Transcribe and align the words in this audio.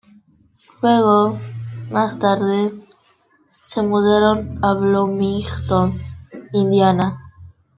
Luego, 0.81 1.37
más 1.91 2.17
tarde, 2.17 2.73
se 3.61 3.83
mudaron 3.83 4.57
a 4.65 4.73
Bloomington, 4.73 5.93
Indiana. 6.53 7.19